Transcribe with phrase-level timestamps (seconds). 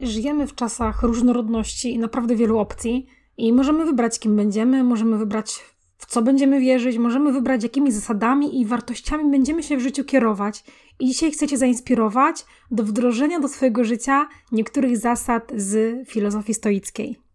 [0.00, 5.60] Żyjemy w czasach różnorodności i naprawdę wielu opcji, i możemy wybrać, kim będziemy, możemy wybrać,
[5.98, 10.64] w co będziemy wierzyć, możemy wybrać, jakimi zasadami i wartościami będziemy się w życiu kierować.
[11.00, 17.29] I dzisiaj chcecie zainspirować do wdrożenia do swojego życia niektórych zasad z filozofii stoickiej.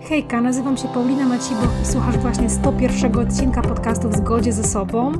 [0.00, 5.12] Hejka, nazywam się Paulina Maciboch i słuchasz właśnie 101 odcinka podcastu W zgodzie ze sobą.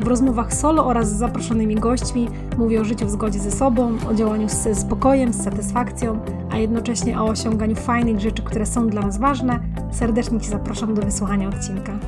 [0.00, 2.28] W rozmowach solo oraz z zaproszonymi gośćmi
[2.58, 6.20] mówię o życiu w zgodzie ze sobą, o działaniu z spokojem, z satysfakcją,
[6.50, 9.60] a jednocześnie o osiąganiu fajnych rzeczy, które są dla nas ważne.
[9.92, 11.98] Serdecznie Cię zapraszam do wysłuchania odcinka.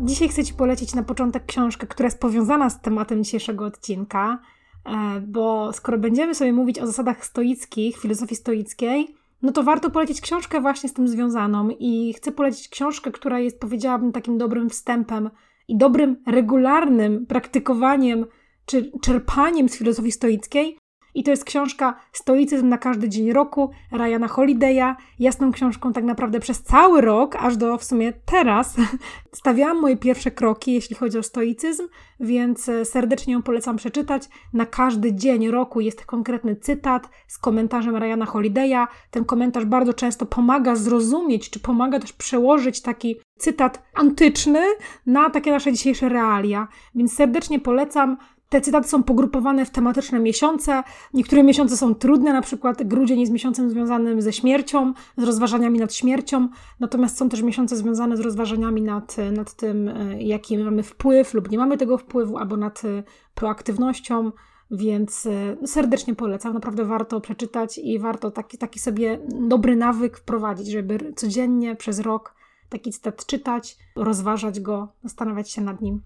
[0.00, 4.38] Dzisiaj chcę Ci polecić na początek książkę, która jest powiązana z tematem dzisiejszego odcinka,
[4.84, 10.20] e, bo skoro będziemy sobie mówić o zasadach stoickich, filozofii stoickiej, no to warto polecić
[10.20, 15.30] książkę właśnie z tym związaną i chcę polecić książkę, która jest, powiedziałabym, takim dobrym wstępem
[15.68, 18.26] i dobrym, regularnym praktykowaniem
[18.66, 20.78] czy czerpaniem z filozofii stoickiej.
[21.18, 24.94] I to jest książka Stoicyzm na każdy dzień roku Ryana Holiday'a.
[25.18, 28.76] Jasną książką tak naprawdę przez cały rok, aż do w sumie teraz,
[29.32, 31.88] stawiałam moje pierwsze kroki, jeśli chodzi o stoicyzm,
[32.20, 34.28] więc e, serdecznie ją polecam przeczytać.
[34.52, 38.86] Na każdy dzień roku jest konkretny cytat z komentarzem Ryana Holiday'a.
[39.10, 44.62] Ten komentarz bardzo często pomaga zrozumieć, czy pomaga też przełożyć taki cytat antyczny
[45.06, 46.68] na takie nasze dzisiejsze realia.
[46.94, 48.16] Więc serdecznie polecam.
[48.48, 50.82] Te cytaty są pogrupowane w tematyczne miesiące.
[51.14, 55.94] Niektóre miesiące są trudne, na przykład grudzień jest miesiącem związanym ze śmiercią, z rozważaniami nad
[55.94, 56.48] śmiercią,
[56.80, 61.50] natomiast są też miesiące związane z rozważaniami nad, nad tym, e, jaki mamy wpływ lub
[61.50, 63.02] nie mamy tego wpływu, albo nad e,
[63.34, 64.32] proaktywnością,
[64.70, 66.54] więc e, serdecznie polecam.
[66.54, 72.34] Naprawdę warto przeczytać i warto taki, taki sobie dobry nawyk wprowadzić, żeby codziennie przez rok
[72.68, 76.02] taki cytat czytać, rozważać go, zastanawiać się nad nim.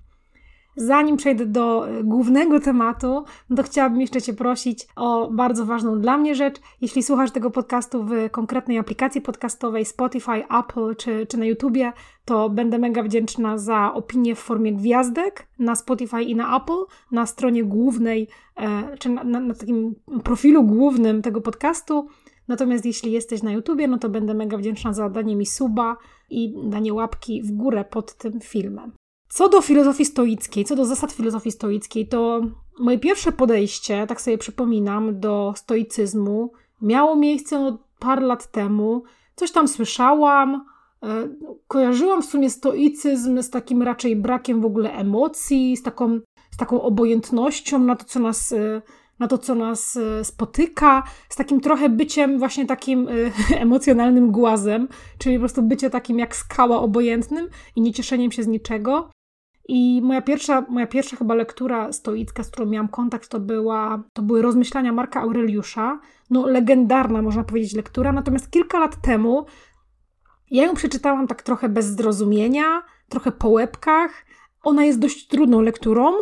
[0.77, 6.01] Zanim przejdę do e, głównego tematu, no to chciałabym jeszcze Cię prosić o bardzo ważną
[6.01, 6.57] dla mnie rzecz.
[6.81, 11.93] Jeśli słuchasz tego podcastu w konkretnej aplikacji podcastowej, Spotify, Apple czy, czy na YouTubie,
[12.25, 17.27] to będę mega wdzięczna za opinię w formie gwiazdek na Spotify i na Apple, na
[17.27, 22.07] stronie głównej, e, czy na, na, na takim profilu głównym tego podcastu.
[22.49, 25.97] Natomiast jeśli jesteś na YouTubie, no to będę mega wdzięczna za danie mi suba
[26.31, 28.93] i danie łapki w górę pod tym filmem.
[29.35, 32.41] Co do filozofii stoickiej, co do zasad filozofii stoickiej, to
[32.79, 39.03] moje pierwsze podejście, tak sobie przypominam, do stoicyzmu miało miejsce parę lat temu.
[39.37, 40.65] Coś tam słyszałam,
[41.03, 41.29] e,
[41.69, 46.83] kojarzyłam w sumie stoicyzm z takim raczej brakiem w ogóle emocji, z taką, z taką
[46.83, 48.83] obojętnością na to, co nas, e,
[49.19, 53.09] na to, co nas e, spotyka, z takim trochę byciem właśnie takim
[53.65, 54.89] emocjonalnym głazem,
[55.19, 59.12] czyli po prostu bycie takim jak skała obojętnym i nie cieszeniem się z niczego.
[59.69, 64.23] I moja pierwsza, moja pierwsza chyba lektura stoicka, z którą miałam kontakt, to, była, to
[64.23, 66.01] były rozmyślania Marka Aureliusza.
[66.31, 68.13] No, legendarna, można powiedzieć, lektura.
[68.13, 69.47] Natomiast kilka lat temu
[70.53, 74.25] ja ją przeczytałam tak trochę bez zrozumienia, trochę po łebkach.
[74.63, 76.13] Ona jest dość trudną lekturą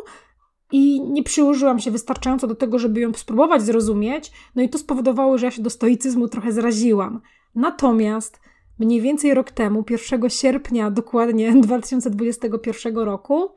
[0.73, 4.33] i nie przyłożyłam się wystarczająco do tego, żeby ją spróbować zrozumieć.
[4.55, 7.21] No i to spowodowało, że ja się do stoicyzmu trochę zraziłam.
[7.55, 8.41] Natomiast
[8.81, 13.51] mniej więcej rok temu, 1 sierpnia dokładnie 2021 roku,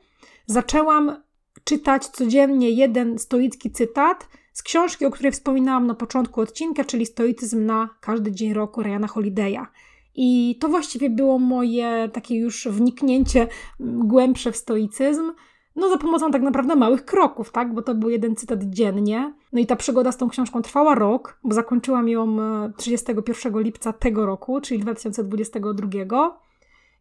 [0.46, 1.16] zaczęłam
[1.64, 7.66] czytać codziennie jeden stoicki cytat z książki, o której wspominałam na początku odcinka, czyli Stoicyzm
[7.66, 9.66] na każdy dzień roku Ryana Holiday'a.
[10.14, 13.46] I to właściwie było moje takie już wniknięcie
[13.80, 15.32] głębsze w stoicyzm.
[15.76, 17.74] No za pomocą tak naprawdę małych kroków, tak?
[17.74, 19.34] Bo to był jeden cytat dziennie.
[19.52, 22.36] No i ta przygoda z tą książką trwała rok, bo zakończyłam ją
[22.76, 26.38] 31 e, lipca tego roku, czyli 2022.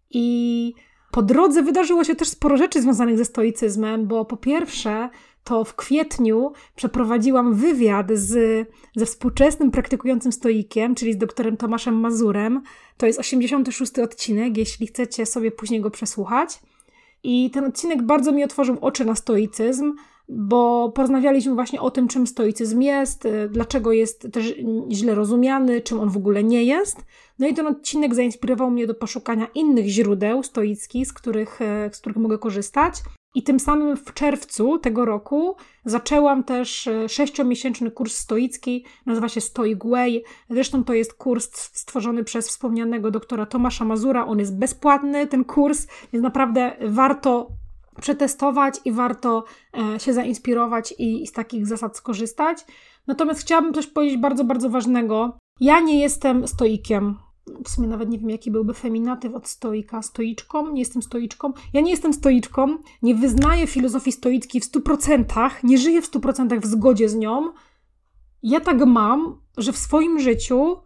[0.09, 0.73] I
[1.11, 5.09] po drodze wydarzyło się też sporo rzeczy związanych ze stoicyzmem, bo po pierwsze,
[5.43, 12.61] to w kwietniu przeprowadziłam wywiad z, ze współczesnym praktykującym stoikiem, czyli z doktorem Tomaszem Mazurem.
[12.97, 16.59] To jest 86 odcinek, jeśli chcecie sobie później go przesłuchać.
[17.23, 19.93] I ten odcinek bardzo mi otworzył oczy na stoicyzm,
[20.29, 24.55] bo porozmawialiśmy właśnie o tym, czym stoicyzm jest, y, dlaczego jest też
[24.91, 27.05] źle rozumiany, czym on w ogóle nie jest.
[27.39, 31.99] No i ten odcinek zainspirował mnie do poszukania innych źródeł stoickich, z których, y, z
[31.99, 32.95] których mogę korzystać.
[33.35, 39.41] I tym samym w czerwcu tego roku zaczęłam też e, sześciomiesięczny kurs stoicki, nazywa się
[39.41, 40.23] Stoic Way.
[40.49, 44.25] Zresztą to jest kurs stworzony przez wspomnianego doktora Tomasza Mazura.
[44.25, 47.47] On jest bezpłatny, ten kurs, więc naprawdę warto
[48.01, 49.43] przetestować i warto
[49.95, 52.57] e, się zainspirować i z takich zasad skorzystać.
[53.07, 55.37] Natomiast chciałabym coś powiedzieć bardzo, bardzo ważnego.
[55.59, 57.17] Ja nie jestem stoikiem
[57.65, 61.53] w sumie nawet nie wiem, jaki byłby feminatyw od stoika, stoiczką, nie jestem stoiczką.
[61.73, 66.65] Ja nie jestem stoiczką, nie wyznaję filozofii stoickiej w 100%, nie żyję w 100% w
[66.65, 67.53] zgodzie z nią.
[68.43, 70.77] Ja tak mam, że w swoim życiu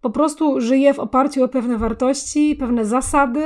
[0.00, 3.44] po prostu żyję w oparciu o pewne wartości, pewne zasady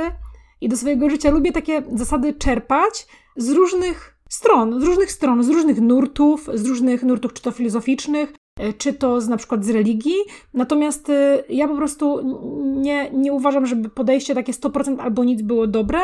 [0.61, 5.49] i do swojego życia lubię takie zasady czerpać z różnych stron, z różnych stron, z
[5.49, 8.33] różnych nurtów, z różnych nurtów, czy to filozoficznych,
[8.77, 10.15] czy to z, na przykład z religii.
[10.53, 12.19] Natomiast e, ja po prostu
[12.63, 15.99] nie, nie uważam, żeby podejście takie 100% albo nic było dobre.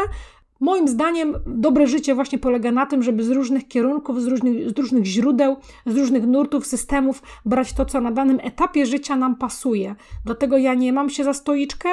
[0.60, 4.78] Moim zdaniem dobre życie właśnie polega na tym, żeby z różnych kierunków, z różnych, z
[4.78, 5.56] różnych źródeł,
[5.86, 9.95] z różnych nurtów, systemów brać to, co na danym etapie życia nam pasuje.
[10.25, 11.90] Dlatego ja nie mam się za stoiczkę,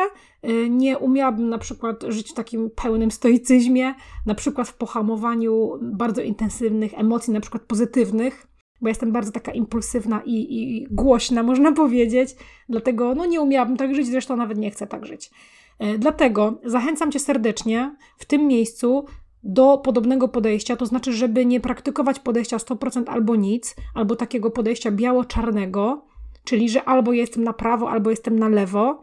[0.49, 3.95] y, nie umiałabym na przykład żyć w takim pełnym stoicyzmie,
[4.27, 8.47] na przykład w pohamowaniu bardzo intensywnych emocji, na przykład pozytywnych,
[8.81, 12.31] bo jestem bardzo taka impulsywna i, i głośna, można powiedzieć.
[12.69, 15.31] Dlatego no, nie umiałabym tak żyć, zresztą nawet nie chcę tak żyć.
[15.79, 19.05] E, dlatego zachęcam Cię serdecznie w tym miejscu
[19.43, 24.91] do podobnego podejścia, to znaczy, żeby nie praktykować podejścia 100% albo nic, albo takiego podejścia
[24.91, 26.07] biało-czarnego,
[26.45, 29.03] czyli że albo jestem na prawo, albo jestem na lewo,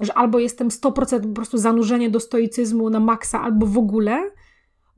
[0.00, 4.30] że albo jestem 100% po prostu zanurzenie do stoicyzmu na maksa, albo w ogóle,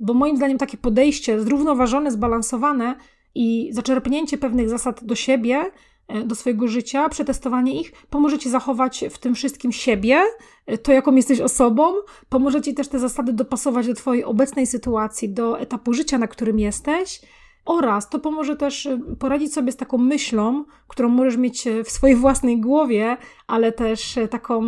[0.00, 2.96] bo moim zdaniem takie podejście zrównoważone, zbalansowane
[3.34, 5.70] i zaczerpnięcie pewnych zasad do siebie
[6.12, 10.22] E, do swojego życia, przetestowanie ich pomoże ci zachować w tym wszystkim siebie,
[10.66, 11.92] e, to jaką jesteś osobą,
[12.28, 16.58] pomoże ci też te zasady dopasować do twojej obecnej sytuacji, do etapu życia, na którym
[16.58, 17.20] jesteś.
[17.64, 22.16] Oraz to pomoże też e, poradzić sobie z taką myślą, którą możesz mieć w swojej
[22.16, 24.62] własnej głowie, ale też taką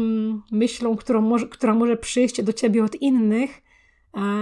[0.52, 3.63] myślą, którą może, która może przyjść do ciebie od innych,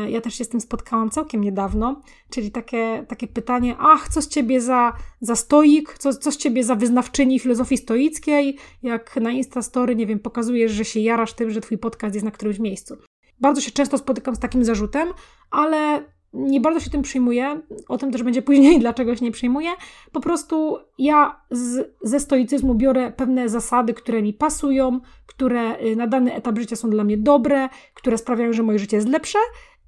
[0.09, 4.29] ja też się z tym spotkałam całkiem niedawno, czyli takie, takie pytanie, ach, co z
[4.29, 9.97] ciebie za, za stoik, co, co z ciebie za wyznawczyni filozofii stoickiej, jak na Instastory,
[9.97, 12.97] nie wiem, pokazujesz, że się jarasz tym, że twój podcast jest na którymś miejscu.
[13.41, 15.09] Bardzo się często spotykam z takim zarzutem,
[15.51, 16.05] ale
[16.35, 17.61] nie bardzo się tym przyjmuję.
[17.89, 19.71] O tym też będzie później, dlaczego się nie przyjmuję.
[20.13, 26.07] Po prostu ja z, ze stoicyzmu biorę pewne zasady, które mi pasują, które y, na
[26.07, 29.39] dany etap życia są dla mnie dobre, które sprawiają, że moje życie jest lepsze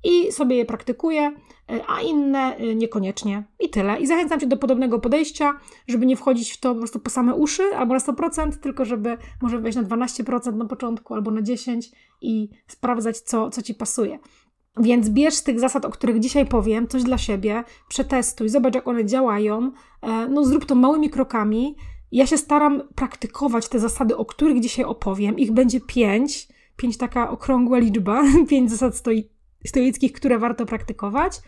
[0.04, 1.32] i sobie je praktykuję,
[1.72, 3.44] y, a inne y, niekoniecznie.
[3.60, 4.00] I tyle.
[4.00, 7.34] I zachęcam Cię do podobnego podejścia, żeby nie wchodzić w to po prostu po same
[7.34, 11.80] uszy albo na 100%, tylko żeby może wejść na 12% na początku albo na 10%
[12.20, 14.18] i sprawdzać, co, co Ci pasuje.
[14.80, 18.88] Więc bierz z tych zasad, o których dzisiaj powiem, coś dla siebie, przetestuj, zobacz, jak
[18.88, 19.72] one działają.
[20.02, 21.76] E, no, zrób to małymi krokami.
[22.12, 25.38] Ja się staram praktykować te zasady, o których dzisiaj opowiem.
[25.38, 29.28] Ich będzie pięć, pięć taka okrągła liczba, pięć zasad stoi,
[29.66, 31.40] stoickich, które warto praktykować.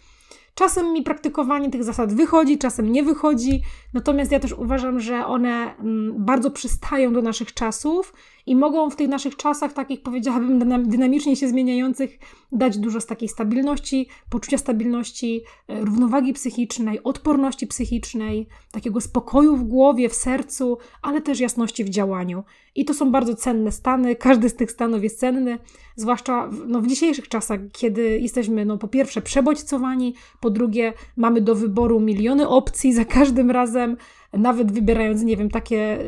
[0.54, 3.62] Czasem mi praktykowanie tych zasad wychodzi, czasem nie wychodzi,
[3.94, 8.14] natomiast ja też uważam, że one mm, bardzo przystają do naszych czasów
[8.46, 12.18] i mogą w tych naszych czasach, takich powiedziałabym dynamicznie się zmieniających,
[12.52, 19.64] dać dużo z takiej stabilności, poczucia stabilności, e, równowagi psychicznej, odporności psychicznej, takiego spokoju w
[19.64, 22.44] głowie, w sercu, ale też jasności w działaniu.
[22.74, 25.58] I to są bardzo cenne stany, każdy z tych stanów jest cenny,
[25.96, 31.40] zwłaszcza w, no, w dzisiejszych czasach, kiedy jesteśmy no, po pierwsze przebodźcowani, po drugie mamy
[31.40, 33.96] do wyboru miliony opcji za każdym razem,
[34.32, 35.98] nawet wybierając, nie wiem, takie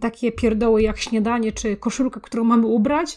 [0.00, 3.16] takie pierdoły jak śniadanie czy koszulka, którą mamy ubrać,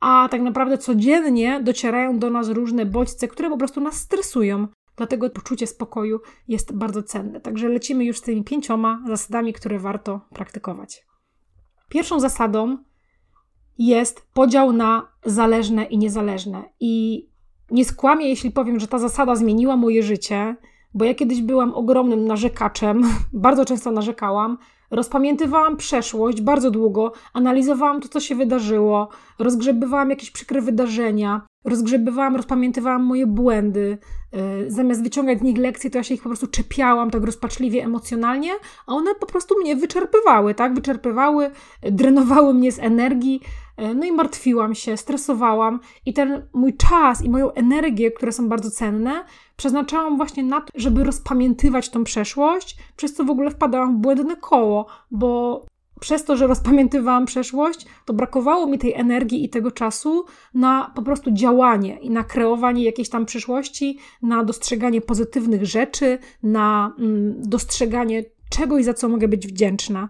[0.00, 4.68] a tak naprawdę codziennie docierają do nas różne bodźce, które po prostu nas stresują.
[4.96, 7.40] Dlatego poczucie spokoju jest bardzo cenne.
[7.40, 11.06] Także lecimy już z tymi pięcioma zasadami, które warto praktykować.
[11.88, 12.78] Pierwszą zasadą
[13.78, 16.62] jest podział na zależne i niezależne.
[16.80, 17.26] I
[17.70, 20.56] nie skłamię, jeśli powiem, że ta zasada zmieniła moje życie,
[20.94, 24.58] bo ja kiedyś byłam ogromnym narzekaczem, bardzo często narzekałam,
[24.92, 29.08] Rozpamiętywałam przeszłość bardzo długo, analizowałam to, co się wydarzyło,
[29.38, 33.98] rozgrzebywałam jakieś przykre wydarzenia, rozgrzebywałam, rozpamiętywałam moje błędy.
[34.32, 37.84] Yy, zamiast wyciągać z nich lekcje, to ja się ich po prostu czepiałam tak rozpaczliwie,
[37.84, 38.50] emocjonalnie,
[38.86, 40.74] a one po prostu mnie wyczerpywały, tak?
[40.74, 41.50] Wyczerpywały,
[41.82, 43.40] drenowały mnie z energii.
[43.78, 48.48] Yy, no i martwiłam się, stresowałam i ten mój czas i moją energię, które są
[48.48, 49.24] bardzo cenne,
[49.56, 54.36] przeznaczałam właśnie na to, żeby rozpamiętywać tą przeszłość, przez co w ogóle wpadałam w błędne
[54.36, 55.62] koło, bo
[56.02, 60.24] przez to, że rozpamiętywałam przeszłość, to brakowało mi tej energii i tego czasu
[60.54, 66.94] na po prostu działanie i na kreowanie jakiejś tam przyszłości, na dostrzeganie pozytywnych rzeczy, na
[66.98, 70.08] mm, dostrzeganie czegoś, za co mogę być wdzięczna.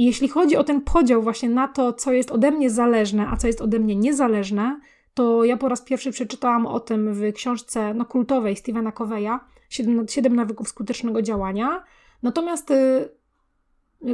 [0.00, 3.36] I jeśli chodzi o ten podział właśnie na to, co jest ode mnie zależne, a
[3.36, 4.80] co jest ode mnie niezależne,
[5.14, 9.38] to ja po raz pierwszy przeczytałam o tym w książce no, kultowej Stephena Coveya,
[9.68, 11.84] 7, 7 nawyków skutecznego działania.
[12.22, 13.08] Natomiast y,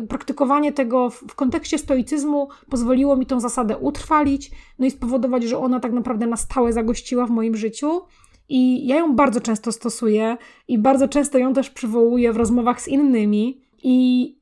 [0.09, 5.59] praktykowanie tego w, w kontekście stoicyzmu pozwoliło mi tą zasadę utrwalić, no i spowodować, że
[5.59, 8.01] ona tak naprawdę na stałe zagościła w moim życiu.
[8.49, 10.37] I ja ją bardzo często stosuję
[10.69, 13.61] i bardzo często ją też przywołuję w rozmowach z innymi.
[13.83, 14.37] I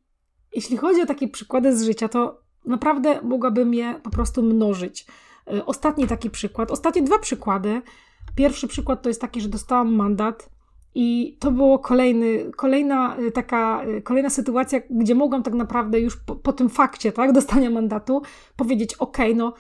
[0.55, 5.07] jeśli chodzi o takie przykłady z życia, to naprawdę mogłabym je po prostu mnożyć.
[5.53, 7.83] Y, ostatni taki przykład, ostatnie dwa przykłady.
[8.37, 10.51] Pierwszy przykład to jest taki, że dostałam mandat
[10.95, 16.17] i to było kolejny, kolejna y, taka, y, kolejna sytuacja, gdzie mogłam tak naprawdę już
[16.17, 18.23] po, po tym fakcie, tak, dostania mandatu
[18.57, 19.55] powiedzieć, ok, no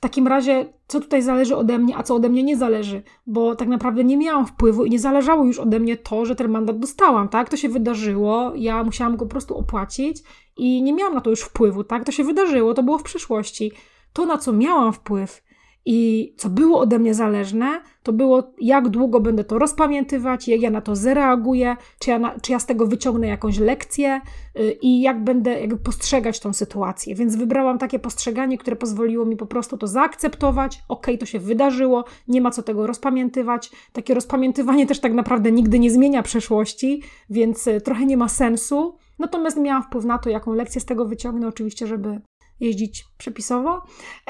[0.00, 3.56] w takim razie, co tutaj zależy ode mnie, a co ode mnie nie zależy, bo
[3.56, 6.78] tak naprawdę nie miałam wpływu i nie zależało już ode mnie to, że ten mandat
[6.78, 7.48] dostałam, tak?
[7.48, 10.22] To się wydarzyło, ja musiałam go po prostu opłacić
[10.56, 12.04] i nie miałam na to już wpływu, tak?
[12.04, 13.72] To się wydarzyło, to było w przyszłości.
[14.12, 15.42] To, na co miałam wpływ,
[15.84, 20.70] i co było ode mnie zależne, to było jak długo będę to rozpamiętywać, jak ja
[20.70, 24.20] na to zareaguję, czy ja, na, czy ja z tego wyciągnę jakąś lekcję
[24.54, 27.14] yy, i jak będę jakby postrzegać tą sytuację.
[27.14, 30.82] Więc wybrałam takie postrzeganie, które pozwoliło mi po prostu to zaakceptować.
[30.88, 33.70] Ok, to się wydarzyło, nie ma co tego rozpamiętywać.
[33.92, 38.96] Takie rozpamiętywanie też tak naprawdę nigdy nie zmienia przeszłości, więc yy, trochę nie ma sensu.
[39.18, 42.20] Natomiast miałam wpływ na to, jaką lekcję z tego wyciągnę, oczywiście, żeby
[42.60, 43.82] jeździć przepisowo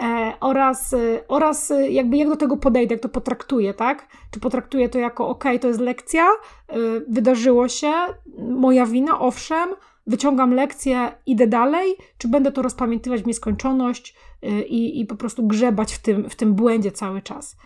[0.02, 4.08] e, oraz, e, oraz e, jakby jak do tego podejdę, jak to potraktuję, tak?
[4.30, 6.76] Czy potraktuję to jako ok, to jest lekcja, e,
[7.08, 7.92] wydarzyło się,
[8.38, 9.68] moja wina, owszem,
[10.06, 15.46] wyciągam lekcję, idę dalej, czy będę to rozpamiętywać w nieskończoność e, i, i po prostu
[15.46, 17.56] grzebać w tym, w tym błędzie cały czas.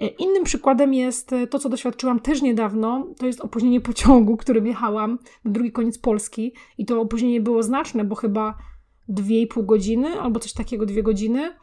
[0.00, 5.18] E, innym przykładem jest to, co doświadczyłam też niedawno, to jest opóźnienie pociągu, którym jechałam
[5.44, 8.54] na drugi koniec Polski i to opóźnienie było znaczne, bo chyba
[9.10, 11.54] 2,5 godziny albo coś takiego, dwie godziny.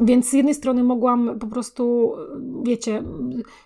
[0.00, 2.12] Więc z jednej strony mogłam po prostu,
[2.62, 3.02] wiecie,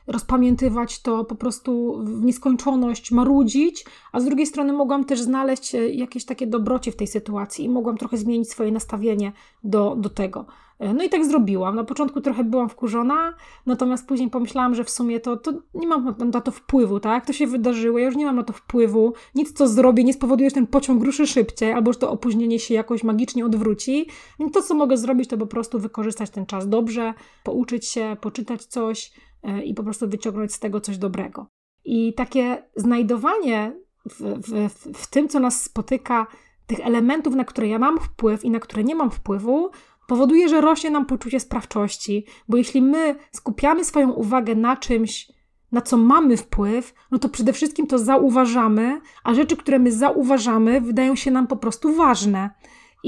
[0.06, 6.24] rozpamiętywać to po prostu w nieskończoność, marudzić, a z drugiej strony mogłam też znaleźć jakieś
[6.24, 9.32] takie dobrocie w tej sytuacji i mogłam trochę zmienić swoje nastawienie
[9.64, 10.46] do, do tego.
[10.78, 11.76] E, no i tak zrobiłam.
[11.76, 13.34] Na początku trochę byłam wkurzona,
[13.66, 17.26] natomiast później pomyślałam, że w sumie to, to nie mam na to wpływu, tak?
[17.26, 19.12] To się wydarzyło, ja już nie mam na to wpływu.
[19.34, 22.74] Nic, co zrobię, nie spowoduje, że ten pociąg ruszy szybciej, albo że to opóźnienie się
[22.74, 24.06] jakoś magicznie odwróci.
[24.40, 27.14] Więc to, co mogę zrobić, to po prostu wykorzystać ten czas dobrze,
[27.44, 31.46] pouczyć się, poczytać coś e, i po prostu wyciągnąć z tego coś dobrego.
[31.84, 33.76] I takie znajdowanie
[34.10, 36.26] w, w, w tym, co nas spotyka,
[36.66, 39.70] tych elementów, na które ja mam wpływ i na które nie mam wpływu,
[40.06, 45.32] powoduje, że rośnie nam poczucie sprawczości, bo jeśli my skupiamy swoją uwagę na czymś,
[45.72, 50.80] na co mamy wpływ, no to przede wszystkim to zauważamy, a rzeczy, które my zauważamy,
[50.80, 52.50] wydają się nam po prostu ważne.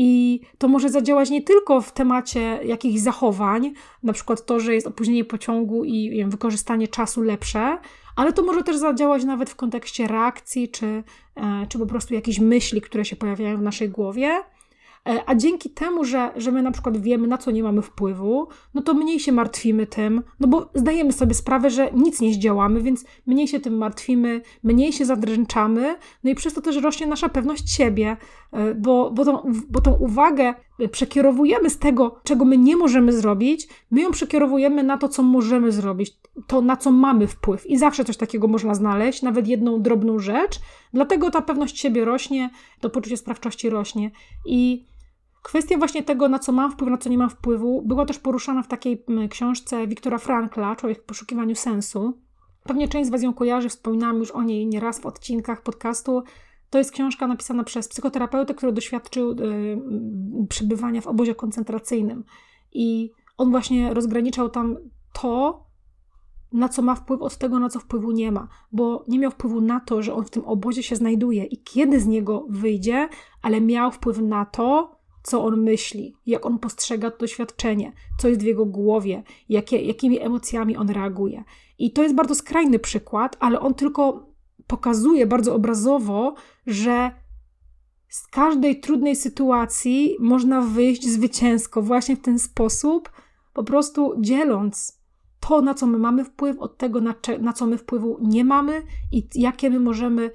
[0.00, 4.86] I to może zadziałać nie tylko w temacie jakichś zachowań, na przykład to, że jest
[4.86, 7.78] opóźnienie pociągu i wiem, wykorzystanie czasu lepsze,
[8.16, 11.02] ale to może też zadziałać nawet w kontekście reakcji, czy,
[11.36, 14.30] e, czy po prostu jakichś myśli, które się pojawiają w naszej głowie.
[15.06, 18.48] E, a dzięki temu, że, że my na przykład wiemy, na co nie mamy wpływu,
[18.74, 22.80] no to mniej się martwimy tym, no bo zdajemy sobie sprawę, że nic nie zdziałamy,
[22.80, 27.28] więc mniej się tym martwimy, mniej się zadręczamy, no i przez to też rośnie nasza
[27.28, 28.16] pewność siebie,
[28.52, 30.54] e, bo, bo, tą, bo tą uwagę
[30.92, 35.72] przekierowujemy z tego, czego my nie możemy zrobić, my ją przekierowujemy na to, co możemy
[35.72, 36.16] zrobić,
[36.46, 37.66] to na co mamy wpływ.
[37.66, 40.60] I zawsze coś takiego można znaleźć, nawet jedną drobną rzecz.
[40.92, 44.10] Dlatego ta pewność siebie rośnie, to poczucie sprawczości rośnie.
[44.46, 44.84] I
[45.42, 48.62] Kwestia właśnie tego, na co mam wpływ, na co nie mam wpływu, była też poruszana
[48.62, 52.18] w takiej książce Wiktora Frankla, Człowiek w poszukiwaniu sensu.
[52.64, 56.22] Pewnie część z Was ją kojarzy, wspominałam już o niej nieraz w odcinkach podcastu.
[56.70, 59.36] To jest książka napisana przez psychoterapeutę, który doświadczył y,
[60.48, 62.24] przebywania w obozie koncentracyjnym.
[62.72, 64.76] I on właśnie rozgraniczał tam
[65.12, 65.64] to,
[66.52, 69.60] na co ma wpływ, od tego, na co wpływu nie ma, bo nie miał wpływu
[69.60, 73.08] na to, że on w tym obozie się znajduje i kiedy z niego wyjdzie,
[73.42, 78.40] ale miał wpływ na to, co on myśli, jak on postrzega to doświadczenie, co jest
[78.40, 81.44] w jego głowie, jakie, jakimi emocjami on reaguje.
[81.78, 84.26] I to jest bardzo skrajny przykład, ale on tylko
[84.68, 86.34] pokazuje bardzo obrazowo,
[86.66, 87.10] że
[88.08, 93.10] z każdej trudnej sytuacji można wyjść zwycięsko właśnie w ten sposób,
[93.52, 94.97] po prostu dzieląc
[95.48, 98.82] to, na co my mamy wpływ, od tego, na, na co my wpływu nie mamy
[99.12, 100.30] i jakie my możemy y,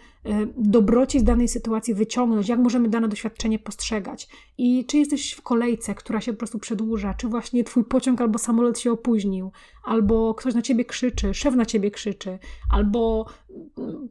[0.57, 4.27] dobroci z danej sytuacji wyciągnąć, jak możemy dane doświadczenie postrzegać.
[4.57, 8.39] I czy jesteś w kolejce, która się po prostu przedłuża, czy właśnie twój pociąg albo
[8.39, 9.51] samolot się opóźnił,
[9.83, 12.39] albo ktoś na ciebie krzyczy, szef na ciebie krzyczy,
[12.71, 13.25] albo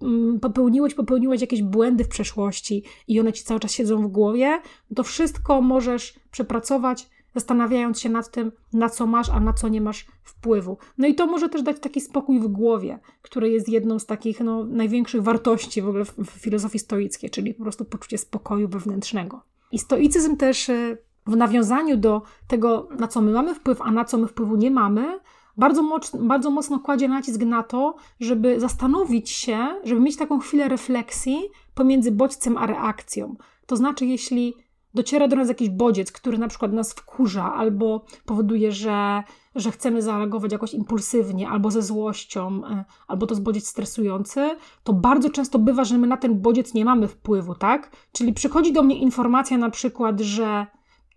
[0.02, 4.60] mm, popełniłeś, popełniłeś jakieś błędy w przeszłości i one ci cały czas siedzą w głowie,
[4.96, 9.80] to wszystko możesz przepracować zastanawiając się nad tym, na co masz, a na co nie
[9.80, 10.78] masz wpływu.
[10.98, 14.40] No i to może też dać taki spokój w głowie, który jest jedną z takich
[14.40, 19.42] no, największych wartości w ogóle w, filozofii stoickiej, czyli po prostu poczucie spokoju wewnętrznego.
[19.72, 20.96] I stoicyzm też e,
[21.26, 24.70] w nawiązaniu do tego, na co my mamy wpływ, a na co my wpływu nie
[24.70, 25.18] mamy,
[25.56, 30.68] bardzo, moc, bardzo mocno kładzie nacisk na to, żeby zastanowić się, żeby mieć taką chwilę
[30.68, 31.38] refleksji
[31.74, 33.36] pomiędzy bodźcem a reakcją.
[33.66, 34.54] To znaczy, jeśli
[34.94, 39.22] dociera do nas jakiś bodziec, który na przykład nas wkurza albo powoduje, że,
[39.54, 44.92] że chcemy zareagować jakoś impulsywnie albo ze złością, e, albo to jest bodziec stresujący, to
[44.92, 47.90] bardzo często bywa, że my na ten bodziec nie mamy wpływu, tak?
[48.12, 50.66] Czyli przychodzi do mnie informacja na przykład, że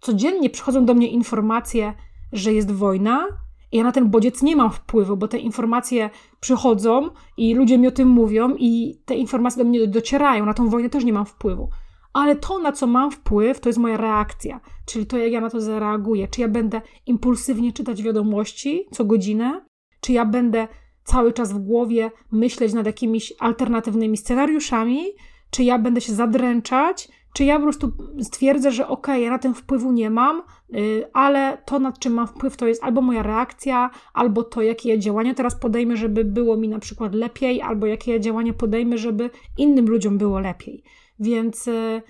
[0.01, 1.93] codziennie przychodzą do mnie informacje,
[2.33, 3.27] że jest wojna,
[3.71, 7.91] ja na ten bodziec nie mam wpływu, bo te informacje przychodzą i ludzie mi o
[7.91, 10.45] tym mówią, i te informacje do mnie docierają.
[10.45, 11.69] Na tą wojnę też nie mam wpływu
[12.15, 15.49] ale to, na co mam wpływ, to jest moja reakcja, czyli to, jak ja na
[15.49, 16.27] to zareaguję.
[16.27, 19.65] Czy ja będę impulsywnie czytać wiadomości co godzinę,
[20.01, 20.67] czy ja będę
[21.03, 25.05] cały czas w głowie myśleć nad jakimiś alternatywnymi scenariuszami,
[25.49, 27.91] czy ja będę się zadręczać, czy ja po prostu
[28.21, 32.13] stwierdzę, że okej, okay, ja na tym wpływu nie mam, yy, ale to, nad czym
[32.13, 36.25] mam wpływ, to jest albo moja reakcja, albo to, jakie ja działania teraz podejmę, żeby
[36.25, 40.83] było mi na przykład lepiej, albo jakie ja działania podejmę, żeby innym ludziom było lepiej.
[41.19, 42.01] Więc y,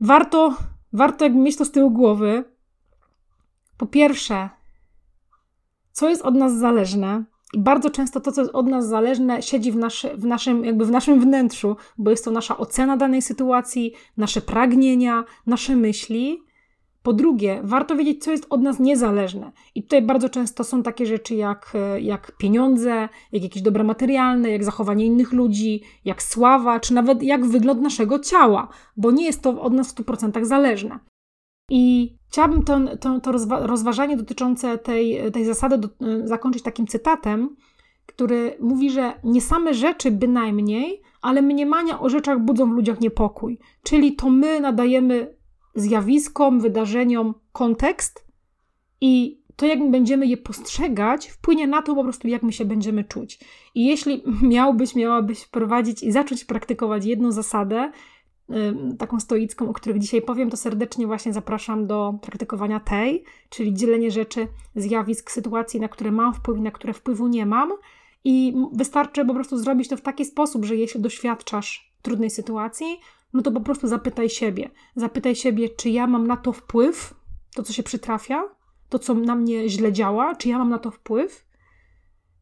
[0.00, 0.56] warto,
[0.92, 2.44] warto jakby mieć to z tyłu głowy.
[3.76, 4.48] Po pierwsze,
[5.92, 9.72] co jest od nas zależne, i bardzo często to, co jest od nas zależne, siedzi
[9.72, 13.92] w, naszy, w, naszym, jakby w naszym wnętrzu, bo jest to nasza ocena danej sytuacji,
[14.16, 16.42] nasze pragnienia, nasze myśli.
[17.06, 19.52] Po drugie, warto wiedzieć, co jest od nas niezależne.
[19.74, 24.50] I tutaj bardzo często są takie rzeczy jak, e, jak pieniądze, jak jakieś dobra materialne,
[24.50, 29.42] jak zachowanie innych ludzi, jak sława, czy nawet jak wygląd naszego ciała, bo nie jest
[29.42, 30.98] to od nas w 100% zależne.
[31.70, 33.32] I chciałabym to, to, to
[33.66, 37.56] rozważanie dotyczące tej, tej zasady do, e, zakończyć takim cytatem,
[38.06, 43.58] który mówi, że nie same rzeczy bynajmniej, ale mniemania o rzeczach budzą w ludziach niepokój.
[43.82, 45.35] Czyli to my nadajemy
[45.76, 48.26] zjawiskom, wydarzeniom kontekst
[49.00, 53.04] i to, jak będziemy je postrzegać, wpłynie na to po prostu, jak my się będziemy
[53.04, 53.40] czuć.
[53.74, 57.90] I jeśli miałbyś, miałabyś wprowadzić i zacząć praktykować jedną zasadę,
[58.98, 64.10] taką stoicką, o których dzisiaj powiem, to serdecznie właśnie zapraszam do praktykowania tej, czyli dzielenie
[64.10, 67.72] rzeczy, zjawisk, sytuacji, na które mam wpływ i na które wpływu nie mam.
[68.24, 72.86] I wystarczy po prostu zrobić to w taki sposób, że jeśli doświadczasz trudnej sytuacji,
[73.36, 74.70] no to po prostu zapytaj siebie.
[74.94, 77.14] Zapytaj siebie, czy ja mam na to wpływ,
[77.54, 78.42] to co się przytrafia,
[78.88, 81.46] to co na mnie źle działa, czy ja mam na to wpływ,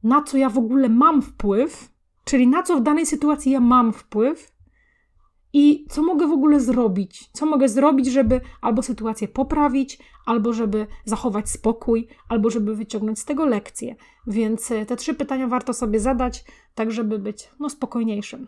[0.03, 1.91] na co ja w ogóle mam wpływ,
[2.25, 4.53] czyli na co w danej sytuacji ja mam wpływ
[5.53, 7.31] i co mogę w ogóle zrobić.
[7.33, 13.25] Co mogę zrobić, żeby albo sytuację poprawić, albo żeby zachować spokój, albo żeby wyciągnąć z
[13.25, 13.97] tego lekcję.
[14.27, 18.47] Więc e, te trzy pytania warto sobie zadać, tak żeby być no, spokojniejszym.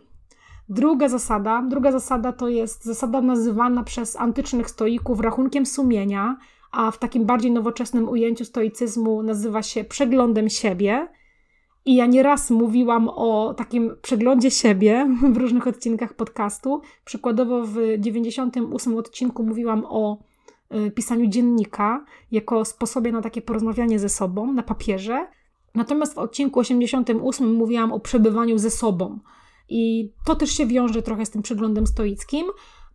[0.69, 6.37] Druga zasada, druga zasada to jest zasada nazywana przez antycznych stoików rachunkiem sumienia,
[6.71, 11.07] a w takim bardziej nowoczesnym ujęciu stoicyzmu nazywa się przeglądem siebie.
[11.85, 16.81] I ja nieraz mówiłam o takim przeglądzie siebie w różnych odcinkach podcastu.
[17.05, 20.17] Przykładowo w 98 odcinku mówiłam o
[20.75, 25.27] y, pisaniu dziennika jako sposobie na takie porozmawianie ze sobą na papierze.
[25.75, 29.19] Natomiast w odcinku 88 mówiłam o przebywaniu ze sobą,
[29.69, 32.45] i to też się wiąże trochę z tym przeglądem stoickim,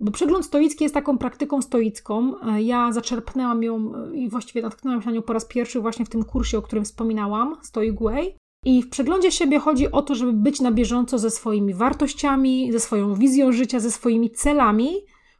[0.00, 2.34] bo przegląd stoicki jest taką praktyką stoicką.
[2.40, 6.04] E, ja zaczerpnęłam ją e, i właściwie natknęłam się na nią po raz pierwszy właśnie
[6.04, 8.36] w tym kursie, o którym wspominałam, Stoic Way.
[8.64, 12.80] I w przeglądzie siebie chodzi o to, żeby być na bieżąco ze swoimi wartościami, ze
[12.80, 14.90] swoją wizją życia, ze swoimi celami.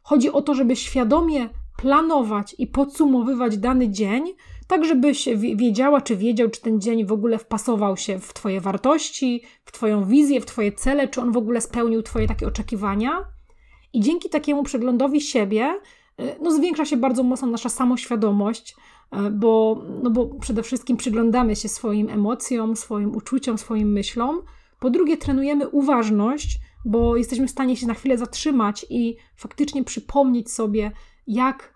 [0.03, 4.23] Chodzi o to, żeby świadomie planować i podsumowywać dany dzień,
[4.73, 9.43] tak żebyś wiedziała, czy wiedział, czy ten dzień w ogóle wpasował się w Twoje wartości,
[9.65, 13.25] w Twoją wizję, w Twoje cele, czy on w ogóle spełnił Twoje takie oczekiwania.
[13.93, 15.79] I dzięki takiemu przeglądowi siebie,
[16.21, 18.75] y, no zwiększa się bardzo mocno nasza samoświadomość,
[19.27, 24.41] y, bo, no bo przede wszystkim przyglądamy się swoim emocjom, swoim uczuciom, swoim myślom.
[24.79, 30.51] Po drugie, trenujemy uważność, bo jesteśmy w stanie się na chwilę zatrzymać i faktycznie przypomnieć
[30.51, 30.91] sobie,
[31.27, 31.72] jak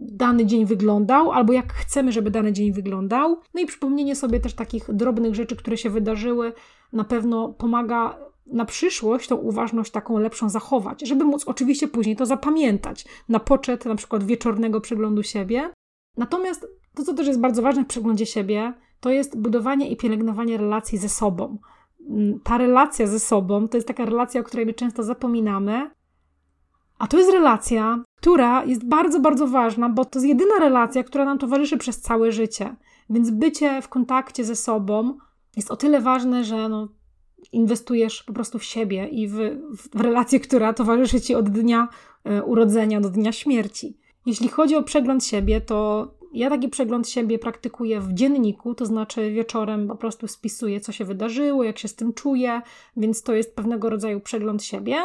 [0.00, 3.40] dany dzień wyglądał, albo jak chcemy, żeby dany dzień wyglądał.
[3.54, 6.52] No i przypomnienie sobie też takich drobnych rzeczy, które się wydarzyły,
[6.92, 12.26] na pewno pomaga na przyszłość tą uważność taką lepszą zachować, żeby móc oczywiście później to
[12.26, 15.70] zapamiętać na poczet na przykład wieczornego przeglądu siebie.
[16.16, 20.56] Natomiast to, co też jest bardzo ważne w przeglądzie siebie, to jest budowanie i pielęgnowanie
[20.56, 21.58] relacji ze sobą.
[22.10, 25.90] Mm, ta relacja ze sobą to jest taka relacja, o której my często zapominamy,
[26.98, 31.24] a to jest relacja, która jest bardzo, bardzo ważna, bo to jest jedyna relacja, która
[31.24, 32.76] nam towarzyszy przez całe życie.
[33.10, 35.18] Więc bycie w kontakcie ze sobą
[35.56, 36.88] jest o tyle ważne, że no,
[37.52, 39.36] inwestujesz po prostu w siebie i w,
[39.94, 41.88] w relację, która towarzyszy ci od dnia
[42.24, 43.96] e, urodzenia do dnia śmierci.
[44.26, 49.32] Jeśli chodzi o przegląd siebie, to ja taki przegląd siebie praktykuję w dzienniku, to znaczy
[49.32, 52.62] wieczorem po prostu spisuję, co się wydarzyło, jak się z tym czuję,
[52.96, 54.96] więc to jest pewnego rodzaju przegląd siebie.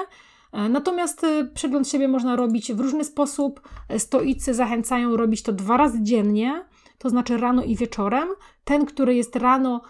[0.52, 3.62] E, natomiast e, przegląd siebie można robić w różny sposób.
[3.90, 6.66] E, stoicy zachęcają robić to dwa razy dziennie,
[6.98, 8.30] to znaczy rano i wieczorem.
[8.64, 9.82] Ten, który jest rano,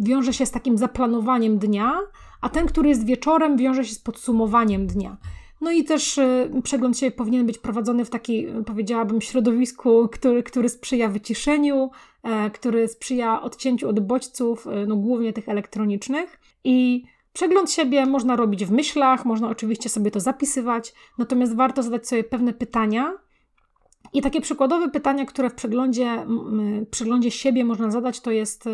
[0.00, 1.98] wiąże się z takim zaplanowaniem dnia,
[2.40, 5.16] a ten, który jest wieczorem, wiąże się z podsumowaniem dnia.
[5.60, 6.20] No i też
[6.62, 11.90] przegląd siebie powinien być prowadzony w takiej, powiedziałabym, środowisku, który, który sprzyja wyciszeniu,
[12.52, 16.40] który sprzyja odcięciu od bodźców, no głównie tych elektronicznych.
[16.64, 17.04] I
[17.36, 22.24] Przegląd siebie można robić w myślach, można oczywiście sobie to zapisywać, natomiast warto zadać sobie
[22.24, 23.12] pewne pytania.
[24.12, 26.26] I takie przykładowe pytania, które w przeglądzie,
[26.90, 28.68] przeglądzie siebie można zadać, to jest.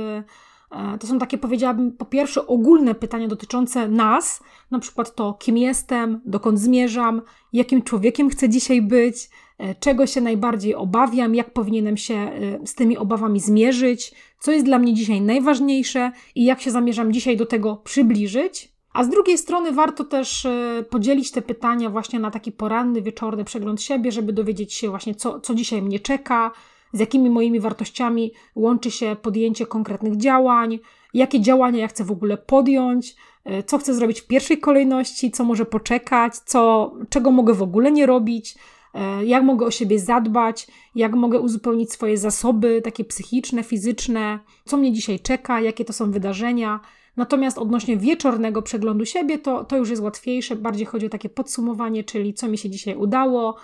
[0.72, 5.58] E, to są takie, powiedziałabym, po pierwsze ogólne pytania dotyczące nas, na przykład to, kim
[5.58, 11.96] jestem, dokąd zmierzam, jakim człowiekiem chcę dzisiaj być, e, czego się najbardziej obawiam, jak powinienem
[11.96, 16.70] się e, z tymi obawami zmierzyć, co jest dla mnie dzisiaj najważniejsze i jak się
[16.70, 18.72] zamierzam dzisiaj do tego przybliżyć.
[18.92, 20.46] A z drugiej strony warto też
[20.90, 25.40] podzielić te pytania właśnie na taki poranny, wieczorny przegląd siebie, żeby dowiedzieć się właśnie, co,
[25.40, 26.50] co dzisiaj mnie czeka,
[26.92, 30.78] z jakimi moimi wartościami łączy się podjęcie konkretnych działań,
[31.14, 35.44] jakie działania ja chcę w ogóle podjąć, e, co chcę zrobić w pierwszej kolejności, co
[35.44, 38.54] może poczekać, co, czego mogę w ogóle nie robić,
[38.94, 44.76] e, jak mogę o siebie zadbać, jak mogę uzupełnić swoje zasoby, takie psychiczne, fizyczne, co
[44.76, 46.80] mnie dzisiaj czeka, jakie to są wydarzenia.
[47.16, 52.04] Natomiast odnośnie wieczornego przeglądu siebie, to, to już jest łatwiejsze, bardziej chodzi o takie podsumowanie,
[52.04, 53.56] czyli co mi się dzisiaj udało,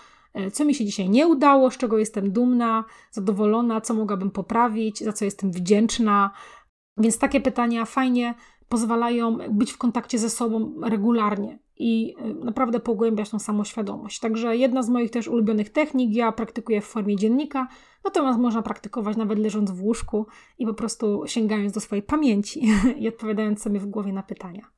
[0.52, 5.12] co mi się dzisiaj nie udało, z czego jestem dumna, zadowolona, co mogłabym poprawić, za
[5.12, 6.30] co jestem wdzięczna.
[6.96, 8.34] Więc takie pytania fajnie
[8.68, 14.20] pozwalają być w kontakcie ze sobą regularnie i y, naprawdę pogłębiać tą samoświadomość.
[14.20, 17.68] Także jedna z moich też ulubionych technik, ja praktykuję w formie dziennika,
[18.04, 20.26] natomiast można praktykować nawet leżąc w łóżku
[20.58, 22.68] i po prostu sięgając do swojej pamięci
[23.00, 24.77] i odpowiadając sobie w głowie na pytania.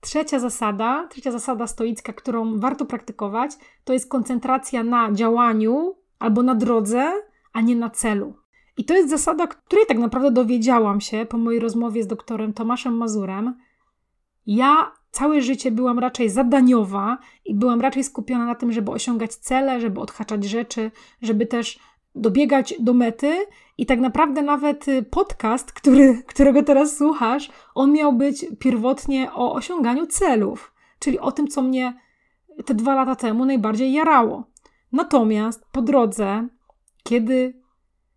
[0.00, 3.50] Trzecia zasada, trzecia zasada stoicka, którą warto praktykować,
[3.84, 7.12] to jest koncentracja na działaniu albo na drodze,
[7.52, 8.34] a nie na celu.
[8.76, 12.96] I to jest zasada, której tak naprawdę dowiedziałam się po mojej rozmowie z doktorem Tomaszem
[12.96, 13.54] Mazurem.
[14.46, 19.80] Ja całe życie byłam raczej zadaniowa i byłam raczej skupiona na tym, żeby osiągać cele,
[19.80, 20.90] żeby odhaczać rzeczy,
[21.22, 21.78] żeby też
[22.14, 23.46] dobiegać do mety.
[23.78, 29.52] I tak naprawdę nawet y, podcast, który, którego teraz słuchasz, on miał być pierwotnie o
[29.54, 31.94] osiąganiu celów, czyli o tym, co mnie
[32.64, 34.44] te dwa lata temu najbardziej jarało.
[34.92, 36.48] Natomiast po drodze,
[37.02, 37.60] kiedy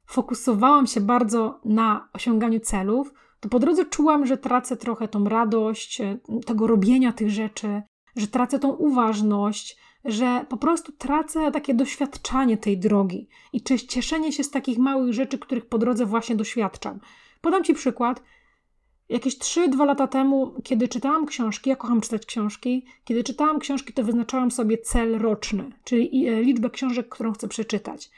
[0.05, 6.01] fokusowałam się bardzo na osiąganiu celów, to po drodze czułam, że tracę trochę tą radość
[6.01, 7.81] e, tego robienia tych rzeczy,
[8.15, 14.43] że tracę tą uważność, że po prostu tracę takie doświadczanie tej drogi i cieszenie się
[14.43, 16.99] z takich małych rzeczy, których po drodze właśnie doświadczam.
[17.41, 18.23] Podam Ci przykład.
[19.09, 24.03] Jakieś 3-2 lata temu, kiedy czytałam książki, ja kocham czytać książki, kiedy czytałam książki, to
[24.03, 28.11] wyznaczałam sobie cel roczny, czyli e, liczbę książek, którą chcę przeczytać.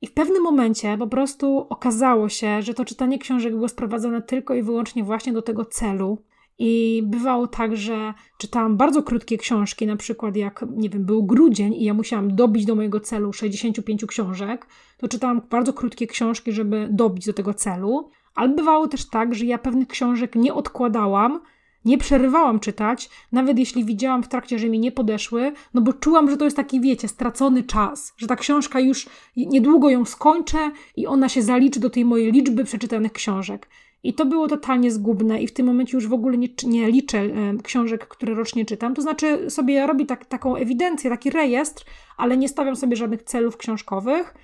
[0.00, 4.54] I w pewnym momencie po prostu okazało się, że to czytanie książek było sprowadzone tylko
[4.54, 6.22] i wyłącznie właśnie do tego celu.
[6.58, 11.74] I bywało tak, że czytałam bardzo krótkie książki, na przykład jak, nie wiem, był grudzień
[11.74, 14.66] i ja musiałam dobić do mojego celu 65 książek,
[14.98, 18.10] to czytałam bardzo krótkie książki, żeby dobić do tego celu.
[18.34, 21.40] Ale bywało też tak, że ja pewnych książek nie odkładałam,
[21.84, 26.30] nie przerywałam czytać, nawet jeśli widziałam w trakcie, że mi nie podeszły, no bo czułam,
[26.30, 31.06] że to jest taki, wiecie, stracony czas, że ta książka już niedługo ją skończę i
[31.06, 33.68] ona się zaliczy do tej mojej liczby przeczytanych książek.
[34.02, 37.18] I to było totalnie zgubne i w tym momencie już w ogóle nie, nie liczę
[37.18, 37.32] e,
[37.62, 38.94] książek, które rocznie czytam.
[38.94, 41.84] To znaczy sobie robię tak, taką ewidencję, taki rejestr,
[42.16, 44.34] ale nie stawiam sobie żadnych celów książkowych.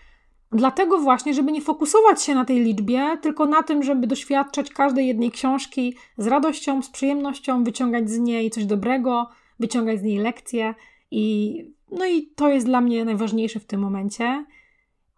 [0.52, 5.06] Dlatego właśnie, żeby nie fokusować się na tej liczbie, tylko na tym, żeby doświadczać każdej
[5.06, 9.28] jednej książki z radością, z przyjemnością, wyciągać z niej coś dobrego,
[9.60, 10.74] wyciągać z niej lekcje.
[11.10, 11.56] I,
[11.90, 14.44] no i to jest dla mnie najważniejsze w tym momencie.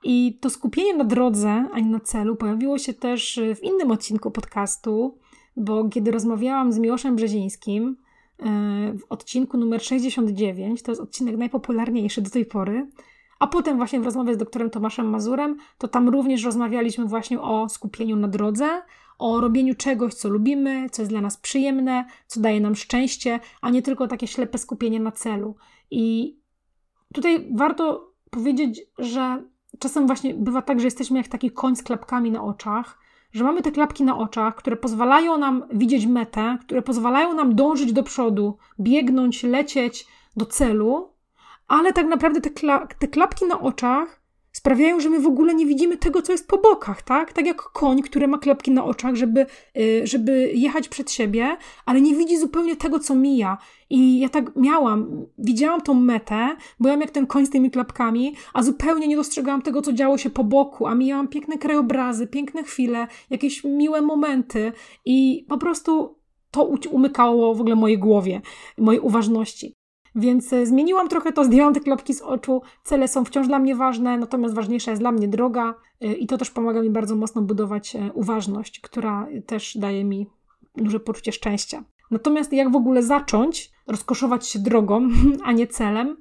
[0.04, 4.30] I to skupienie na drodze, a nie na celu, pojawiło się też w innym odcinku
[4.30, 5.18] podcastu,
[5.56, 7.96] bo kiedy rozmawiałam z Miłoszem Brzezińskim
[8.38, 8.44] e,
[8.98, 12.86] w odcinku numer 69, to jest odcinek najpopularniejszy do tej pory,
[13.38, 17.68] a potem właśnie w rozmowie z doktorem Tomaszem Mazurem, to tam również rozmawialiśmy właśnie o
[17.68, 18.82] skupieniu na drodze,
[19.18, 23.70] o robieniu czegoś, co lubimy, co jest dla nas przyjemne, co daje nam szczęście, a
[23.70, 25.56] nie tylko takie ślepe skupienie na celu.
[25.90, 26.36] I
[27.14, 29.42] tutaj warto powiedzieć, że
[29.78, 32.98] czasem właśnie bywa tak, że jesteśmy jak taki koń z klapkami na oczach,
[33.32, 37.92] że mamy te klapki na oczach, które pozwalają nam widzieć metę, które pozwalają nam dążyć
[37.92, 40.06] do przodu, biegnąć, lecieć
[40.36, 41.12] do celu,
[41.68, 44.23] ale tak naprawdę te, kla te klapki na oczach
[44.54, 47.32] sprawiają, że my w ogóle nie widzimy tego, co jest po bokach, tak?
[47.32, 49.46] Tak jak koń, który ma klepki na oczach, żeby,
[49.78, 53.58] y, żeby jechać przed siebie, ale nie widzi zupełnie tego, co mija.
[53.90, 58.62] I ja tak miałam, widziałam tą metę, byłam jak ten koń z tymi klapkami, a
[58.62, 63.06] zupełnie nie dostrzegałam tego, co działo się po boku, a mijałam piękne krajobrazy, piękne chwile,
[63.30, 64.72] jakieś miłe momenty
[65.04, 66.18] i po prostu
[66.50, 68.40] to umykało w ogóle mojej głowie,
[68.78, 69.74] mojej uważności.
[70.14, 72.62] Więc e, zmieniłam trochę to, zdjęłam te klapki z oczu.
[72.84, 76.38] Cele są wciąż dla mnie ważne, natomiast ważniejsza jest dla mnie droga e, i to
[76.38, 80.26] też pomaga mi bardzo mocno budować e, uważność, która też daje mi
[80.76, 81.84] duże poczucie szczęścia.
[82.10, 85.08] Natomiast jak w ogóle zacząć rozkoszować się drogą,
[85.44, 86.16] a nie celem?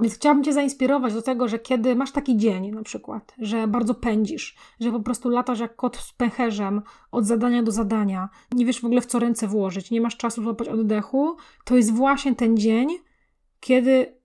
[0.00, 3.94] Więc chciałabym Cię zainspirować do tego, że kiedy masz taki dzień, na przykład, że bardzo
[3.94, 6.82] pędzisz, że po prostu latasz jak kot z pęcherzem
[7.12, 10.42] od zadania do zadania, nie wiesz w ogóle w co ręce włożyć, nie masz czasu
[10.42, 12.88] złapać oddechu, to jest właśnie ten dzień,
[13.60, 14.18] kiedy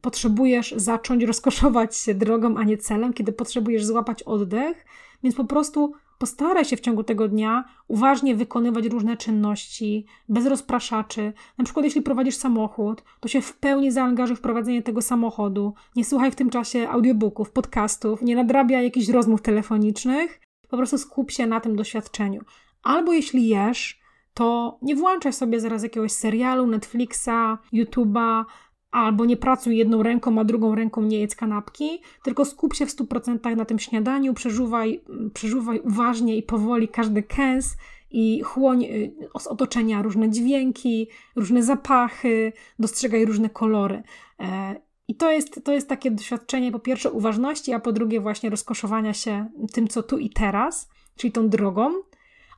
[0.00, 4.84] potrzebujesz zacząć rozkoszować się drogą, a nie celem, kiedy potrzebujesz złapać oddech,
[5.22, 11.32] więc po prostu Postaraj się w ciągu tego dnia uważnie wykonywać różne czynności, bez rozpraszaczy.
[11.58, 15.74] Na przykład, jeśli prowadzisz samochód, to się w pełni zaangażuj w prowadzenie tego samochodu.
[15.96, 20.40] Nie słuchaj w tym czasie audiobooków, podcastów, nie nadrabia jakichś rozmów telefonicznych.
[20.68, 22.40] Po prostu skup się na tym doświadczeniu.
[22.82, 24.00] Albo jeśli jesz,
[24.34, 28.44] to nie włączaj sobie zaraz jakiegoś serialu, Netflixa, YouTube'a,
[28.92, 32.96] albo nie pracuj jedną ręką, a drugą ręką nie jedz kanapki, tylko skup się w
[32.96, 35.00] 100% na tym śniadaniu, przeżuwaj,
[35.34, 37.76] przeżuwaj uważnie i powoli każdy kęs
[38.10, 44.02] i chłoń y, z otoczenia różne dźwięki, różne zapachy, dostrzegaj różne kolory.
[44.40, 44.76] E,
[45.08, 49.14] I to jest, to jest takie doświadczenie po pierwsze uważności, a po drugie właśnie rozkoszowania
[49.14, 51.90] się tym, co tu i teraz, czyli tą drogą.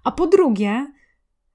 [0.04, 0.92] A po drugie,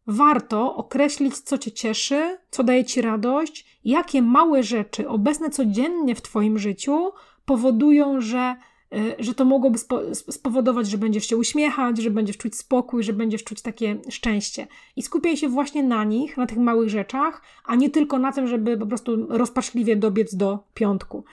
[0.10, 6.22] warto określić, co cię cieszy, co daje ci radość, jakie małe rzeczy obecne codziennie w
[6.22, 7.12] twoim życiu
[7.46, 8.56] powodują, że,
[8.96, 9.80] y, że to mogłoby
[10.14, 14.68] spowodować, że będziesz się uśmiechać, że będziesz czuć spokój, że będziesz czuć takie szczęście.
[14.96, 18.48] I skupiaj się właśnie na nich, na tych małych rzeczach, a nie tylko na tym,
[18.48, 21.24] żeby po prostu rozpaczliwie dobiec do piątku.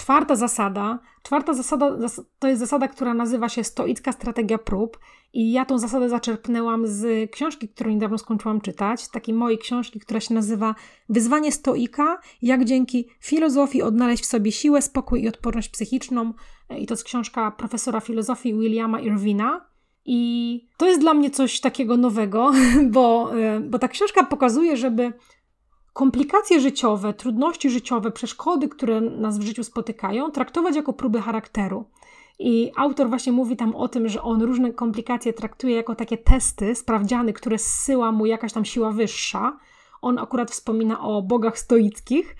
[0.00, 1.96] Czwarta zasada, czwarta zasada
[2.38, 4.98] to jest zasada, która nazywa się stoicka strategia prób
[5.32, 10.20] i ja tą zasadę zaczerpnęłam z książki, którą niedawno skończyłam czytać, takiej mojej książki, która
[10.20, 10.74] się nazywa
[11.08, 16.32] Wyzwanie stoika, jak dzięki filozofii odnaleźć w sobie siłę, spokój i odporność psychiczną
[16.78, 19.70] i to jest książka profesora filozofii Williama Irwina.
[20.04, 22.52] I to jest dla mnie coś takiego nowego,
[22.94, 23.30] bo,
[23.62, 25.12] bo ta książka pokazuje, żeby
[25.92, 31.84] komplikacje życiowe, trudności życiowe, przeszkody, które nas w życiu spotykają, traktować jako próby charakteru.
[32.38, 36.74] I autor właśnie mówi tam o tym, że on różne komplikacje traktuje jako takie testy,
[36.74, 39.58] sprawdziany, które zsyła mu jakaś tam siła wyższa.
[40.02, 42.36] On akurat wspomina o bogach stoickich.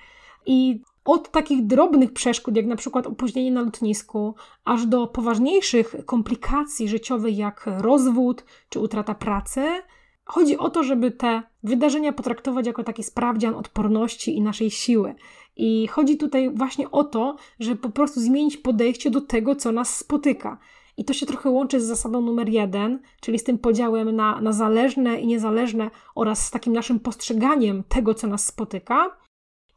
[0.47, 4.35] I od takich drobnych przeszkód, jak na przykład opóźnienie na lotnisku,
[4.65, 9.83] aż do poważniejszych komplikacji życiowych, jak rozwód czy utrata pracy,
[10.31, 15.15] Chodzi o to, żeby te wydarzenia potraktować jako taki sprawdzian odporności i naszej siły.
[15.57, 19.97] I chodzi tutaj właśnie o to, żeby po prostu zmienić podejście do tego, co nas
[19.97, 20.59] spotyka.
[20.97, 24.53] I to się trochę łączy z zasadą numer jeden, czyli z tym podziałem na, na
[24.53, 29.17] zależne i niezależne oraz z takim naszym postrzeganiem tego, co nas spotyka.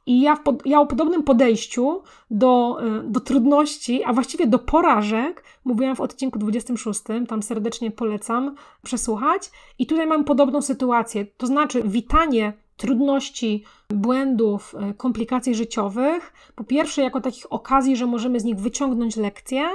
[0.05, 5.43] I ja, pod, ja o podobnym podejściu do, y, do trudności, a właściwie do porażek,
[5.65, 9.51] mówiłam w odcinku 26, tam serdecznie polecam przesłuchać.
[9.79, 17.01] I tutaj mam podobną sytuację, to znaczy witanie trudności, błędów, y, komplikacji życiowych, po pierwsze
[17.01, 19.69] jako takich okazji, że możemy z nich wyciągnąć lekcje,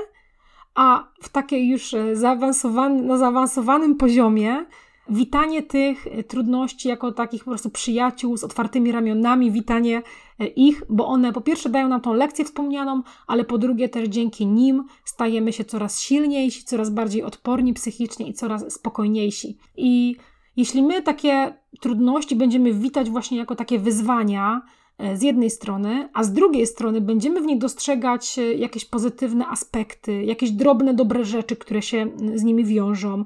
[0.75, 4.65] a w takiej już y, zaawansowanym, na zaawansowanym poziomie
[5.11, 10.03] witanie tych e, trudności jako takich po prostu przyjaciół z otwartymi ramionami, witanie
[10.39, 14.09] e, ich, bo one po pierwsze dają nam tą lekcję wspomnianą, ale po drugie też
[14.09, 19.59] dzięki nim stajemy się coraz silniejsi, coraz bardziej odporni psychicznie i coraz spokojniejsi.
[19.77, 20.17] I
[20.57, 24.63] jeśli my takie trudności będziemy witać właśnie jako takie wyzwania,
[24.99, 30.25] e, z jednej strony, a z drugiej strony będziemy w nich dostrzegać jakieś pozytywne aspekty,
[30.25, 33.25] jakieś drobne, dobre rzeczy, które się z nimi wiążą,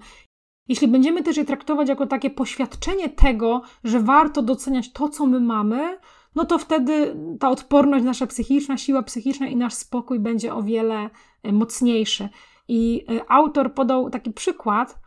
[0.73, 5.41] jeśli będziemy też je traktować jako takie poświadczenie tego, że warto doceniać to, co my
[5.41, 5.99] mamy,
[6.35, 11.11] no to wtedy ta odporność nasza psychiczna, siła psychiczna i nasz spokój będzie o wiele
[11.43, 12.29] e, mocniejszy.
[12.69, 14.99] I e, autor podał taki przykład,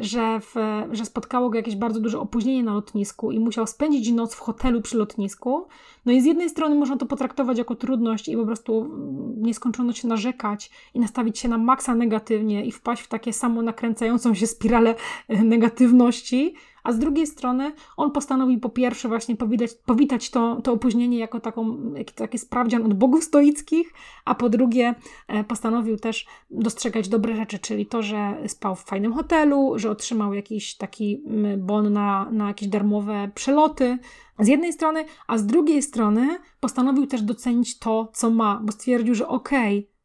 [0.00, 0.54] że, w,
[0.92, 4.80] że spotkało go jakieś bardzo duże opóźnienie na lotnisku i musiał spędzić noc w hotelu
[4.80, 5.66] przy lotnisku.
[6.06, 10.04] No i z jednej strony można to potraktować jako trudność i po prostu mm, nieskończoność
[10.04, 14.94] narzekać i nastawić się na maksa negatywnie i wpaść w takie samo nakręcającą się spiralę
[15.28, 20.72] e, negatywności, a z drugiej strony on postanowił po pierwsze właśnie powitać, powitać to, to
[20.72, 21.78] opóźnienie jako taką,
[22.14, 23.92] taki sprawdzian od bogów stoickich,
[24.24, 24.94] a po drugie
[25.28, 30.34] e, postanowił też dostrzegać dobre rzeczy, czyli to, że spał w fajnym hotelu, że otrzymał
[30.34, 31.22] jakiś taki
[31.58, 33.98] bon na, na jakieś darmowe przeloty,
[34.38, 39.14] z jednej strony, a z drugiej strony postanowił też docenić to, co ma, bo stwierdził,
[39.14, 39.99] że okej, okay,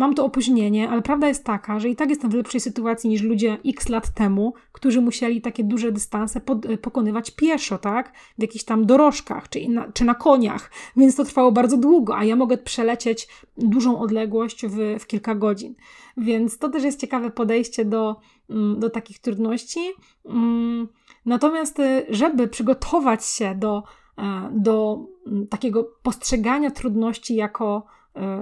[0.00, 3.22] mam to opóźnienie, ale prawda jest taka, że i tak jestem w lepszej sytuacji niż
[3.22, 8.12] ludzie x lat temu, którzy musieli takie duże dystanse pod, e, pokonywać pieszo, tak?
[8.38, 12.24] W jakichś tam dorożkach czy na, czy na koniach, więc to trwało bardzo długo, a
[12.24, 15.74] ja mogę przelecieć dużą odległość w, w kilka godzin.
[16.16, 18.16] Więc to też jest ciekawe podejście do,
[18.50, 19.80] mm, do takich trudności.
[20.24, 20.88] Mm,
[21.26, 23.82] natomiast, e, żeby przygotować się do,
[24.18, 27.86] e, do mm, takiego postrzegania trudności jako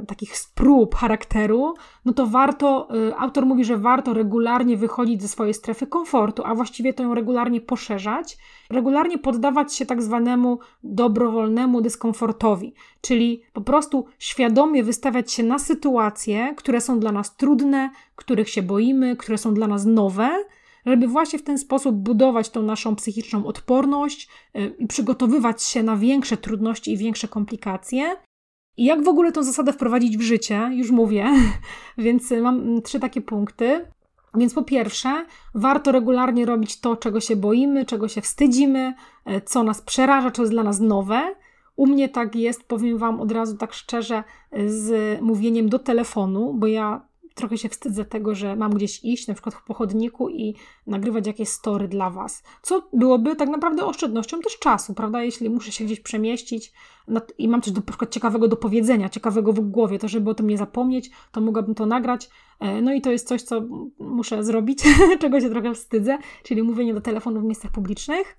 [0.08, 5.54] takich sprób charakteru, no to warto, e, autor mówi, że warto regularnie wychodzić ze swojej
[5.54, 8.38] strefy komfortu, a właściwie to ją regularnie poszerzać,
[8.70, 16.54] regularnie poddawać się tak zwanemu dobrowolnemu dyskomfortowi, czyli po prostu świadomie wystawiać się na sytuacje,
[16.56, 20.44] które są dla nas trudne, których się boimy, które są dla nas nowe,
[20.86, 25.96] żeby właśnie w ten sposób budować tą naszą psychiczną odporność e, i przygotowywać się na
[25.96, 28.16] większe trudności i większe komplikacje,
[28.78, 30.70] i jak w ogóle tą zasadę wprowadzić w życie?
[30.72, 31.26] Już mówię,
[31.98, 33.84] więc mam trzy takie punkty.
[34.34, 39.62] Więc po pierwsze, warto regularnie robić to, czego się boimy, czego się wstydzimy, e, co
[39.62, 41.34] nas przeraża, co jest dla nas nowe.
[41.76, 44.24] U mnie tak jest, powiem Wam od razu tak szczerze,
[44.66, 47.07] z mówieniem do telefonu, bo ja
[47.38, 50.54] trochę się wstydzę tego, że mam gdzieś iść, na przykład po chodniku i
[50.86, 52.42] nagrywać jakieś story dla Was.
[52.62, 55.22] Co byłoby tak naprawdę oszczędnością też czasu, prawda?
[55.22, 56.72] Jeśli muszę się gdzieś przemieścić
[57.38, 60.46] i mam coś do, przykład ciekawego do powiedzenia, ciekawego w głowie, to żeby o tym
[60.46, 62.30] nie zapomnieć, to mogłabym to nagrać.
[62.60, 63.62] E, no i to jest coś, co
[63.98, 64.78] muszę zrobić,
[65.20, 68.36] czego się trochę wstydzę, czyli mówienie do telefonu w miejscach publicznych.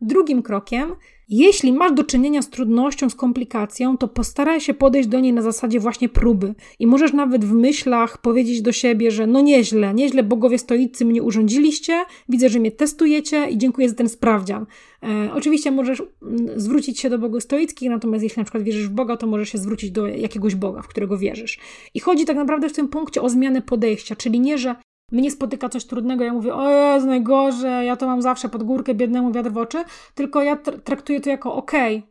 [0.00, 0.94] Drugim krokiem,
[1.28, 5.42] jeśli masz do czynienia z trudnością, z komplikacją, to postaraj się podejść do niej na
[5.42, 6.54] zasadzie właśnie próby.
[6.78, 11.22] I możesz nawet w myślach powiedzieć do siebie, że no nieźle, nieźle bogowie stoicy mnie
[11.22, 14.66] urządziliście, widzę, że mnie testujecie i dziękuję za ten sprawdzian.
[15.02, 18.92] E, oczywiście możesz mm, zwrócić się do bogów stoickich, natomiast jeśli na przykład wierzysz w
[18.92, 21.58] Boga, to możesz się zwrócić do jakiegoś Boga, w którego wierzysz.
[21.94, 24.74] I chodzi tak naprawdę w tym punkcie o zmianę podejścia, czyli nie, że
[25.12, 28.94] mnie spotyka coś trudnego, ja mówię, o jest najgorzej, ja to mam zawsze pod górkę,
[28.94, 32.08] biednemu wiatr w oczy, tylko ja traktuję to jako okej, okay,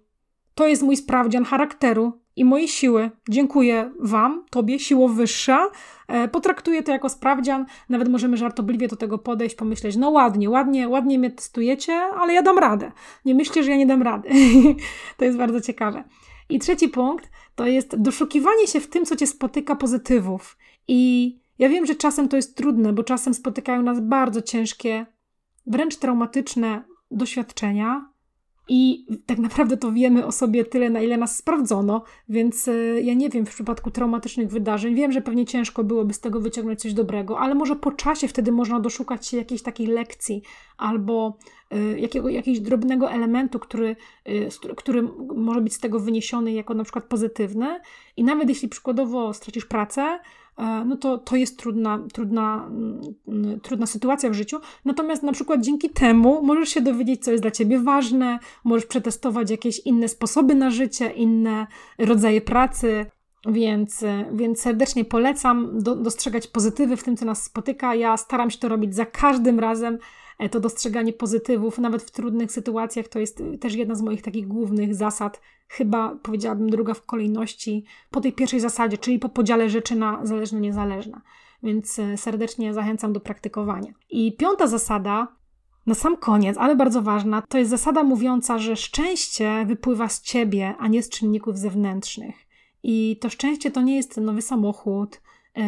[0.56, 3.12] to jest mój sprawdzian charakteru i mojej siły.
[3.30, 5.70] Dziękuję Wam, Tobie, siło wyższa.
[6.08, 10.90] E, potraktuję to jako sprawdzian, nawet możemy żartobliwie do tego podejść, pomyśleć, no ładnie, ładnie,
[10.90, 12.92] ładnie mnie testujecie, ale ja dam radę.
[13.26, 14.30] Nie myślcie, że ja nie dam rady.
[15.18, 16.04] to jest bardzo ciekawe.
[16.50, 20.58] I trzeci punkt to jest doszukiwanie się w tym, co Cię spotyka pozytywów
[20.88, 25.06] i ja wiem, że czasem to jest trudne, bo czasem spotykają nas bardzo ciężkie,
[25.68, 28.18] wręcz traumatyczne doświadczenia,
[28.70, 33.14] i tak naprawdę to wiemy o sobie tyle, na ile nas sprawdzono, więc e, ja
[33.14, 34.96] nie wiem w przypadku traumatycznych wydarzeń.
[34.96, 38.52] Wiem, że pewnie ciężko byłoby z tego wyciągnąć coś dobrego, ale może po czasie wtedy
[38.52, 40.42] można doszukać się jakiejś takiej lekcji
[40.78, 41.38] albo
[41.74, 43.96] y, jakiego, jakiegoś drobnego elementu, który,
[44.28, 45.04] y, który
[45.36, 47.80] może być z tego wyniesiony jako na przykład pozytywny.
[48.18, 50.47] I nawet jeśli przykładowo stracisz pracę, E,
[50.86, 52.70] no to, to jest trudna, trudna,
[53.28, 54.58] mm, trudna sytuacja w życiu.
[54.86, 59.52] Natomiast na przykład dzięki temu możesz się dowiedzieć, co jest dla ciebie ważne, możesz przetestować
[59.52, 61.68] jakieś inne sposoby na życie, inne
[61.98, 63.06] rodzaje pracy.
[63.48, 67.96] Więc, więc serdecznie polecam do, dostrzegać pozytywy w tym, co nas spotyka.
[67.96, 69.98] Ja staram się to robić za każdym razem.
[70.40, 74.48] E, to dostrzeganie pozytywów, nawet w trudnych sytuacjach, to jest też jedna z moich takich
[74.48, 79.96] głównych zasad chyba powiedziałabym druga w kolejności po tej pierwszej zasadzie, czyli po podziale rzeczy
[79.96, 81.22] na zależne-niezależne.
[81.64, 83.94] Więc e, serdecznie zachęcam do praktykowania.
[84.10, 85.38] I piąta zasada,
[85.86, 90.76] na sam koniec, ale bardzo ważna, to jest zasada mówiąca, że szczęście wypływa z ciebie,
[90.80, 92.36] a nie z czynników zewnętrznych.
[92.84, 95.22] I to szczęście to nie jest nowy samochód,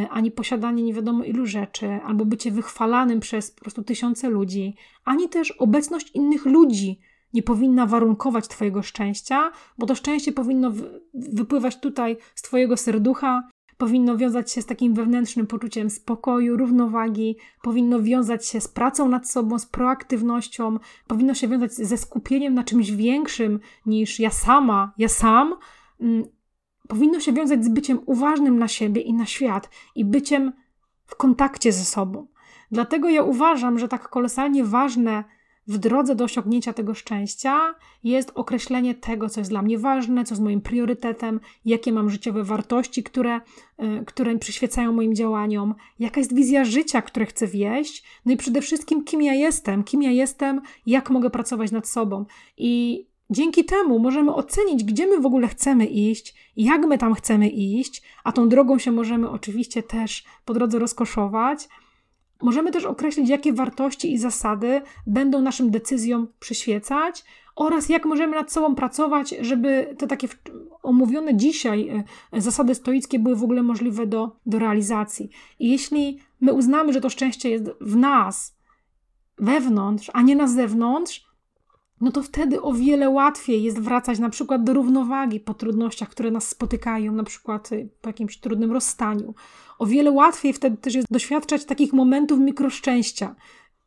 [0.09, 4.75] ani posiadanie nie wiadomo ilu rzeczy, albo bycie wychwalanym przez po prostu tysiące ludzi,
[5.05, 6.99] ani też obecność innych ludzi,
[7.33, 10.71] nie powinna warunkować Twojego szczęścia, bo to szczęście powinno
[11.13, 18.01] wypływać tutaj z Twojego serducha, powinno wiązać się z takim wewnętrznym poczuciem spokoju, równowagi, powinno
[18.01, 22.91] wiązać się z pracą nad sobą, z proaktywnością, powinno się wiązać ze skupieniem na czymś
[22.91, 25.55] większym niż ja sama, ja sam.
[26.89, 30.53] Powinno się wiązać z byciem uważnym na siebie i na świat i byciem
[31.05, 32.27] w kontakcie ze sobą.
[32.71, 35.23] Dlatego ja uważam, że tak kolosalnie ważne
[35.67, 40.33] w drodze do osiągnięcia tego szczęścia jest określenie tego, co jest dla mnie ważne, co
[40.33, 46.35] jest moim priorytetem, jakie mam życiowe wartości, które, y, które przyświecają moim działaniom, jaka jest
[46.35, 50.61] wizja życia, które chcę wieść, no i przede wszystkim, kim ja jestem, kim ja jestem,
[50.85, 52.25] jak mogę pracować nad sobą.
[52.57, 57.49] I Dzięki temu możemy ocenić, gdzie my w ogóle chcemy iść, jak my tam chcemy
[57.49, 61.67] iść, a tą drogą się możemy oczywiście też po drodze rozkoszować.
[62.41, 67.23] Możemy też określić, jakie wartości i zasady będą naszym decyzjom przyświecać
[67.55, 70.27] oraz jak możemy nad sobą pracować, żeby te takie
[70.83, 75.29] omówione dzisiaj e, zasady stoickie były w ogóle możliwe do, do realizacji.
[75.59, 78.55] I jeśli my uznamy, że to szczęście jest w nas,
[79.37, 81.28] wewnątrz, a nie na zewnątrz,
[82.01, 86.31] no to wtedy o wiele łatwiej jest wracać na przykład do równowagi po trudnościach, które
[86.31, 89.33] nas spotykają, na przykład y, po jakimś trudnym rozstaniu.
[89.79, 93.35] O wiele łatwiej wtedy też jest doświadczać takich momentów mikroszczęścia.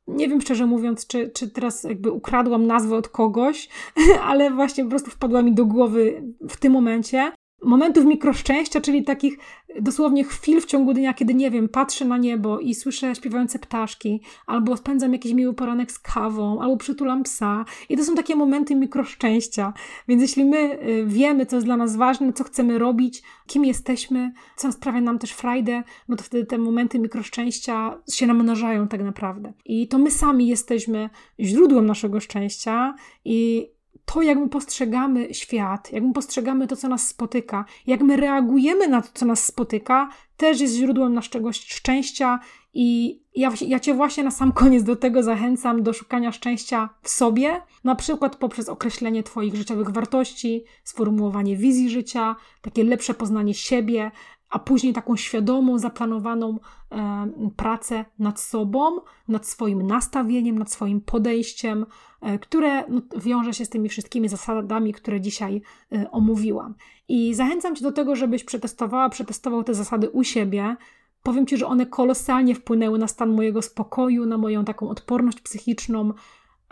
[0.06, 3.68] Nie wiem szczerze mówiąc, czy, czy teraz jakby ukradłam nazwę od kogoś,
[4.28, 7.32] ale właśnie po prostu wpadła mi do głowy w tym momencie
[7.64, 9.38] momentów mikroszczęścia, czyli takich
[9.80, 14.20] dosłownie chwil w ciągu dnia, kiedy nie wiem, patrzę na niebo i słyszę śpiewające ptaszki,
[14.46, 17.64] albo spędzam jakiś miły poranek z kawą, albo przytulam psa.
[17.88, 19.72] I to są takie momenty mikroszczęścia.
[20.08, 24.32] Więc jeśli my y, wiemy, co jest dla nas ważne, co chcemy robić, kim jesteśmy,
[24.56, 29.52] co sprawia nam też frajdę, no to wtedy te momenty mikroszczęścia się namnażają tak naprawdę.
[29.64, 31.10] I to my sami jesteśmy
[31.40, 32.94] źródłem naszego szczęścia
[33.24, 33.68] i
[34.12, 38.88] to, jak my postrzegamy świat, jak my postrzegamy to, co nas spotyka, jak my reagujemy
[38.88, 42.40] na to, co nas spotyka, też jest źródłem naszego szczęścia.
[42.74, 47.08] I ja, ja Cię właśnie na sam koniec do tego zachęcam, do szukania szczęścia w
[47.08, 54.10] sobie, na przykład poprzez określenie Twoich życiowych wartości, sformułowanie wizji życia, takie lepsze poznanie siebie,
[54.52, 56.58] a później taką świadomą, zaplanowaną
[56.92, 61.86] e, pracę nad sobą, nad swoim nastawieniem, nad swoim podejściem,
[62.20, 66.74] e, które no, wiąże się z tymi wszystkimi zasadami, które dzisiaj e, omówiłam.
[67.08, 70.76] I zachęcam Cię do tego, żebyś przetestowała, przetestował te zasady u siebie.
[71.22, 76.12] Powiem Ci, że one kolosalnie wpłynęły na stan mojego spokoju, na moją taką odporność psychiczną,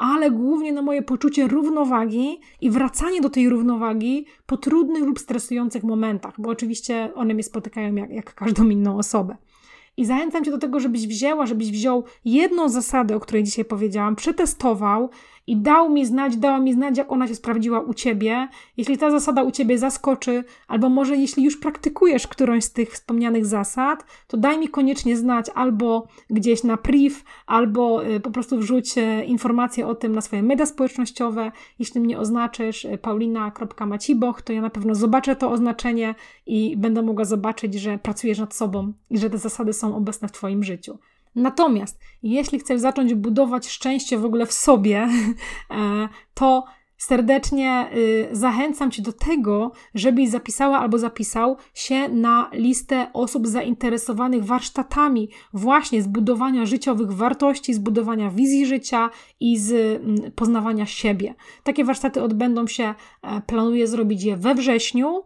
[0.00, 5.82] ale głównie na moje poczucie równowagi i wracanie do tej równowagi po trudnych lub stresujących
[5.84, 9.36] momentach, bo oczywiście one mnie spotykają jak, jak każdą inną osobę.
[9.96, 14.16] I zachęcam Cię do tego, żebyś wzięła, żebyś wziął jedną zasadę, o której dzisiaj powiedziałam,
[14.16, 15.10] przetestował
[15.50, 18.48] i dał mi znać, dała mi znać, jak ona się sprawdziła u ciebie.
[18.76, 23.46] Jeśli ta zasada u ciebie zaskoczy, albo może jeśli już praktykujesz którąś z tych wspomnianych
[23.46, 28.98] zasad, to daj mi koniecznie znać albo gdzieś na priv, albo y, po prostu wrzuć
[28.98, 31.52] y, informację o tym na swoje media społecznościowe.
[31.78, 36.14] Jeśli mnie oznaczysz y, paulina.maciboch, to ja na pewno zobaczę to oznaczenie
[36.46, 40.32] i będę mogła zobaczyć, że pracujesz nad sobą i że te zasady są obecne w
[40.32, 40.98] Twoim życiu.
[41.34, 45.08] Natomiast jeśli chcesz zacząć budować szczęście w ogóle w sobie,
[45.70, 46.64] e, to
[47.00, 54.44] serdecznie y, zachęcam Cię do tego, żebyś zapisała albo zapisał się na listę osób zainteresowanych
[54.44, 59.10] warsztatami właśnie z budowania życiowych wartości, z budowania wizji życia
[59.40, 59.72] i z
[60.02, 61.34] mm, poznawania siebie.
[61.64, 65.22] Takie warsztaty odbędą się, e, planuję zrobić je we wrześniu.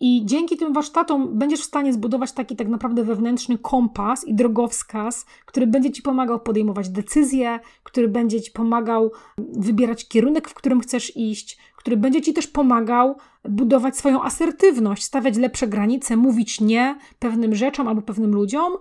[0.00, 5.26] I dzięki tym warsztatom będziesz w stanie zbudować taki tak naprawdę wewnętrzny kompas i drogowskaz,
[5.44, 11.16] który będzie ci pomagał podejmować decyzje, który będzie ci pomagał wybierać kierunek, w którym chcesz
[11.16, 13.16] iść, który będzie ci też pomagał
[13.48, 18.72] budować swoją asertywność, stawiać lepsze granice, mówić nie pewnym rzeczom albo pewnym ludziom,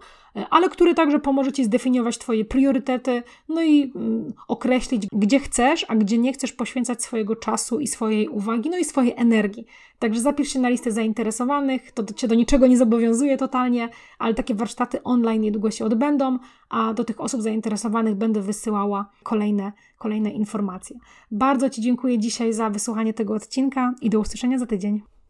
[0.50, 5.96] ale który także pomoże Ci zdefiniować Twoje priorytety, no i mm, określić, gdzie chcesz, a
[5.96, 9.66] gdzie nie chcesz poświęcać swojego czasu i swojej uwagi, no i swojej energii.
[10.00, 14.56] Także zapisz się na listę zainteresowanych, to Cię do niczego nie zobowiązuje totalnie, ale takie
[14.56, 21.00] warsztaty online niedługo się odbędą, a do tych osób zainteresowanych będę wysyłała kolejne, kolejne informacje.
[21.32, 25.02] Bardzo Ci dziękuję dzisiaj za wysłuchanie tego odcinka i do usłyszenia za tydzień.